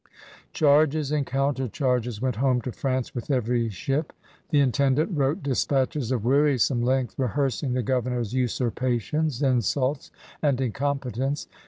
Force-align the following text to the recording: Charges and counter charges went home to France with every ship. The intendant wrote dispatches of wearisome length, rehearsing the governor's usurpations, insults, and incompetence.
Charges 0.51 1.11
and 1.11 1.27
counter 1.27 1.67
charges 1.67 2.19
went 2.19 2.37
home 2.37 2.59
to 2.61 2.71
France 2.71 3.13
with 3.13 3.29
every 3.29 3.69
ship. 3.69 4.13
The 4.49 4.59
intendant 4.59 5.15
wrote 5.15 5.43
dispatches 5.43 6.11
of 6.11 6.25
wearisome 6.25 6.81
length, 6.81 7.19
rehearsing 7.19 7.73
the 7.73 7.83
governor's 7.83 8.33
usurpations, 8.33 9.43
insults, 9.43 10.09
and 10.41 10.59
incompetence. 10.59 11.45